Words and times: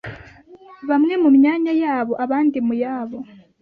bamwe 0.89 1.13
mu 1.21 1.29
myanya 1.37 1.73
yabo, 1.83 2.13
abandi 2.25 2.57
mu 2.67 2.73
yabo. 2.83 3.17